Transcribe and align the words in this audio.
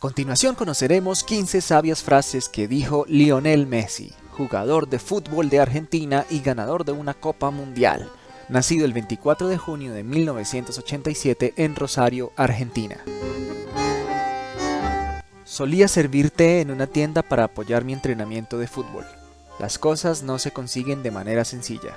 continuación 0.00 0.56
conoceremos 0.56 1.22
15 1.22 1.60
sabias 1.60 2.02
frases 2.02 2.48
que 2.48 2.66
dijo 2.66 3.04
Lionel 3.06 3.68
Messi, 3.68 4.12
jugador 4.32 4.88
de 4.88 4.98
fútbol 4.98 5.48
de 5.48 5.60
Argentina 5.60 6.26
y 6.28 6.40
ganador 6.40 6.84
de 6.84 6.90
una 6.90 7.14
Copa 7.14 7.52
Mundial, 7.52 8.10
nacido 8.48 8.84
el 8.84 8.92
24 8.92 9.46
de 9.46 9.56
junio 9.58 9.92
de 9.92 10.02
1987 10.02 11.54
en 11.56 11.76
Rosario, 11.76 12.32
Argentina. 12.34 12.96
Solía 15.44 15.86
servir 15.86 16.32
té 16.32 16.60
en 16.60 16.72
una 16.72 16.88
tienda 16.88 17.22
para 17.22 17.44
apoyar 17.44 17.84
mi 17.84 17.92
entrenamiento 17.92 18.58
de 18.58 18.66
fútbol. 18.66 19.06
Las 19.60 19.78
cosas 19.78 20.24
no 20.24 20.40
se 20.40 20.50
consiguen 20.50 21.04
de 21.04 21.12
manera 21.12 21.44
sencilla. 21.44 21.96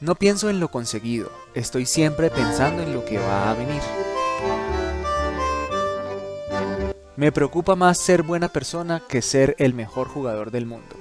No 0.00 0.16
pienso 0.16 0.50
en 0.50 0.58
lo 0.58 0.72
conseguido, 0.72 1.30
estoy 1.54 1.86
siempre 1.86 2.30
pensando 2.30 2.82
en 2.82 2.92
lo 2.92 3.04
que 3.04 3.18
va 3.18 3.52
a 3.52 3.54
venir. 3.54 3.80
Me 7.16 7.30
preocupa 7.30 7.76
más 7.76 7.98
ser 7.98 8.24
buena 8.24 8.48
persona 8.48 9.00
que 9.08 9.22
ser 9.22 9.54
el 9.58 9.72
mejor 9.72 10.08
jugador 10.08 10.50
del 10.50 10.66
mundo. 10.66 10.96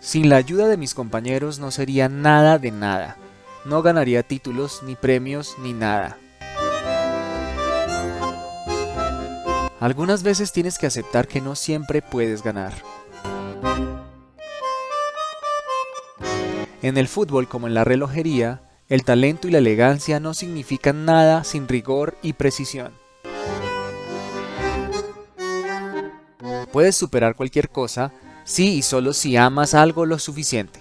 Sin 0.00 0.28
la 0.28 0.36
ayuda 0.36 0.68
de 0.68 0.76
mis 0.76 0.92
compañeros 0.92 1.58
no 1.58 1.70
sería 1.70 2.10
nada 2.10 2.58
de 2.58 2.70
nada. 2.70 3.16
No 3.64 3.80
ganaría 3.80 4.22
títulos, 4.22 4.82
ni 4.82 4.94
premios, 4.94 5.56
ni 5.62 5.72
nada. 5.72 6.18
Algunas 9.78 10.22
veces 10.22 10.52
tienes 10.52 10.78
que 10.78 10.86
aceptar 10.86 11.28
que 11.28 11.40
no 11.40 11.54
siempre 11.54 12.02
puedes 12.02 12.42
ganar. 12.42 12.74
En 16.82 16.98
el 16.98 17.08
fútbol 17.08 17.48
como 17.48 17.66
en 17.66 17.74
la 17.74 17.84
relojería, 17.84 18.69
el 18.90 19.04
talento 19.04 19.46
y 19.46 19.52
la 19.52 19.58
elegancia 19.58 20.18
no 20.18 20.34
significan 20.34 21.04
nada 21.04 21.44
sin 21.44 21.68
rigor 21.68 22.16
y 22.22 22.32
precisión. 22.32 22.92
Puedes 26.72 26.96
superar 26.96 27.36
cualquier 27.36 27.70
cosa 27.70 28.12
si 28.44 28.74
y 28.74 28.82
solo 28.82 29.12
si 29.12 29.36
amas 29.36 29.74
algo 29.74 30.06
lo 30.06 30.18
suficiente. 30.18 30.80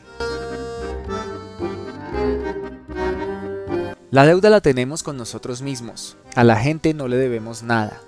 La 4.10 4.26
deuda 4.26 4.50
la 4.50 4.62
tenemos 4.62 5.04
con 5.04 5.16
nosotros 5.16 5.62
mismos. 5.62 6.18
A 6.36 6.44
la 6.44 6.56
gente 6.56 6.96
no 6.96 7.08
le 7.08 7.16
debemos 7.16 7.62
nada. 7.62 8.02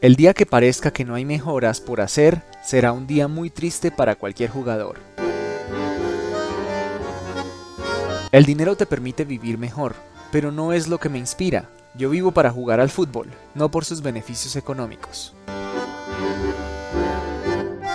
El 0.00 0.14
día 0.14 0.32
que 0.32 0.46
parezca 0.46 0.92
que 0.92 1.04
no 1.04 1.16
hay 1.16 1.24
mejoras 1.24 1.80
por 1.80 2.00
hacer 2.00 2.42
será 2.64 2.92
un 2.92 3.08
día 3.08 3.26
muy 3.26 3.50
triste 3.50 3.90
para 3.90 4.14
cualquier 4.14 4.48
jugador. 4.48 5.09
El 8.32 8.44
dinero 8.44 8.76
te 8.76 8.86
permite 8.86 9.24
vivir 9.24 9.58
mejor, 9.58 9.96
pero 10.30 10.52
no 10.52 10.72
es 10.72 10.86
lo 10.86 10.98
que 10.98 11.08
me 11.08 11.18
inspira. 11.18 11.68
Yo 11.96 12.10
vivo 12.10 12.30
para 12.30 12.52
jugar 12.52 12.78
al 12.78 12.88
fútbol, 12.88 13.28
no 13.56 13.72
por 13.72 13.84
sus 13.84 14.02
beneficios 14.02 14.54
económicos. 14.54 15.34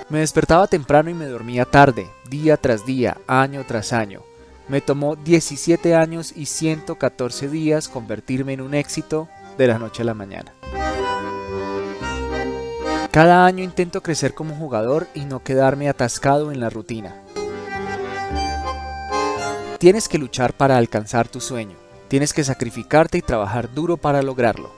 Me 0.10 0.20
despertaba 0.20 0.68
temprano 0.68 1.10
y 1.10 1.14
me 1.14 1.28
dormía 1.28 1.64
tarde, 1.64 2.08
día 2.30 2.58
tras 2.58 2.86
día, 2.86 3.18
año 3.28 3.64
tras 3.66 3.94
año. 3.94 4.24
Me 4.68 4.82
tomó 4.82 5.16
17 5.16 5.96
años 5.96 6.34
y 6.36 6.48
114 6.48 7.48
días 7.48 7.88
convertirme 7.88 8.54
en 8.54 8.62
un 8.62 8.74
éxito 8.74 9.30
de 9.58 9.68
la 9.68 9.80
noche 9.80 10.02
a 10.02 10.06
la 10.06 10.14
mañana. 10.14 10.54
Cada 13.10 13.46
año 13.46 13.64
intento 13.64 14.04
crecer 14.04 14.34
como 14.34 14.54
jugador 14.54 15.08
y 15.14 15.22
no 15.22 15.42
quedarme 15.42 15.88
atascado 15.88 16.52
en 16.52 16.60
la 16.60 16.70
rutina. 16.70 17.22
Tienes 19.78 20.08
que 20.08 20.18
luchar 20.18 20.54
para 20.54 20.78
alcanzar 20.78 21.28
tu 21.28 21.42
sueño. 21.42 21.76
Tienes 22.08 22.34
que 22.34 22.46
sacrificarte 22.46 23.18
y 23.18 23.22
trabajar 23.22 23.74
duro 23.74 23.98
para 23.98 24.22
lograrlo. 24.22 24.72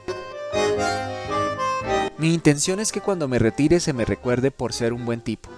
Mi 2.17 2.33
intención 2.33 2.79
es 2.79 2.91
que 2.91 3.01
cuando 3.01 3.27
me 3.27 3.37
retire 3.37 3.79
se 3.79 3.93
me 3.93 4.05
recuerde 4.05 4.49
por 4.49 4.73
ser 4.73 4.93
un 4.93 5.05
buen 5.05 5.21
tipo. 5.21 5.49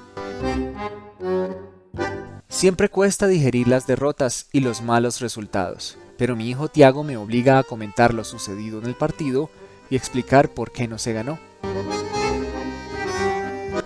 Siempre 2.49 2.89
cuesta 2.89 3.28
digerir 3.28 3.69
las 3.69 3.88
derrotas 3.88 4.47
y 4.51 4.59
los 4.59 4.81
malos 4.81 5.22
resultados, 5.22 5.97
pero 6.17 6.35
mi 6.35 6.49
hijo 6.49 6.67
Tiago 6.67 7.05
me 7.05 7.16
obliga 7.16 7.59
a 7.59 7.63
comentar 7.63 8.13
lo 8.13 8.25
sucedido 8.25 8.79
en 8.79 8.88
el 8.88 8.95
partido 8.95 9.49
y 9.89 9.95
explicar 9.95 10.49
por 10.49 10.73
qué 10.73 10.89
no 10.89 10.97
se 10.97 11.13
ganó. 11.13 11.39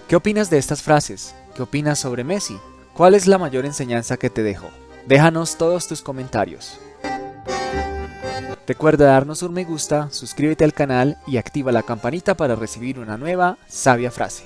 ¿Qué 0.08 0.16
opinas 0.16 0.50
de 0.50 0.58
estas 0.58 0.82
frases? 0.82 1.36
¿Qué 1.56 1.62
opinas 1.62 2.00
sobre 2.00 2.24
Messi? 2.24 2.58
¿Cuál 2.96 3.14
es 3.14 3.28
la 3.28 3.38
mayor 3.38 3.66
enseñanza 3.66 4.18
que 4.18 4.32
te 4.32 4.42
dejó? 4.42 4.70
Déjanos 5.08 5.58
todos 5.58 5.88
tus 5.88 6.02
comentarios. 6.02 6.80
Recuerda 8.66 9.08
darnos 9.08 9.44
un 9.44 9.54
me 9.54 9.66
gusta, 9.66 10.10
suscríbete 10.10 10.64
al 10.64 10.74
canal 10.74 11.18
y 11.28 11.36
activa 11.38 11.74
la 11.74 11.84
campanita 11.84 12.36
para 12.36 12.56
recibir 12.56 12.98
una 12.98 13.18
nueva 13.18 13.58
sabia 13.68 14.10
frase. 14.10 14.46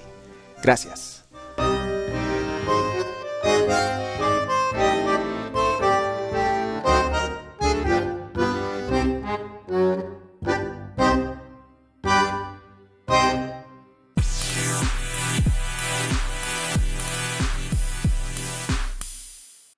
Gracias. 0.63 1.16